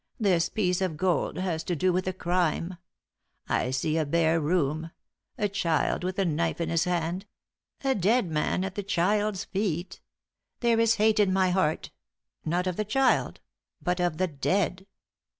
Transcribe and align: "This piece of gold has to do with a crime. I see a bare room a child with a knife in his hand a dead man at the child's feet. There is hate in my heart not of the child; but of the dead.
"This 0.19 0.49
piece 0.49 0.81
of 0.81 0.97
gold 0.97 1.37
has 1.37 1.63
to 1.65 1.75
do 1.75 1.93
with 1.93 2.07
a 2.07 2.11
crime. 2.11 2.77
I 3.47 3.69
see 3.69 3.97
a 3.99 4.05
bare 4.07 4.39
room 4.41 4.89
a 5.37 5.47
child 5.47 6.03
with 6.03 6.17
a 6.17 6.25
knife 6.25 6.59
in 6.59 6.69
his 6.69 6.85
hand 6.85 7.27
a 7.83 7.93
dead 7.93 8.25
man 8.31 8.63
at 8.63 8.73
the 8.73 8.81
child's 8.81 9.43
feet. 9.45 10.01
There 10.61 10.79
is 10.79 10.95
hate 10.95 11.19
in 11.19 11.31
my 11.31 11.51
heart 11.51 11.91
not 12.43 12.65
of 12.65 12.77
the 12.77 12.83
child; 12.83 13.41
but 13.79 13.99
of 14.01 14.17
the 14.17 14.25
dead. 14.25 14.87